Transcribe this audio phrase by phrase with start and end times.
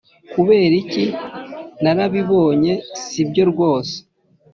[0.29, 1.05] 'kubera iki,
[1.83, 2.73] narabibonye,
[3.07, 3.95] sibyo rwose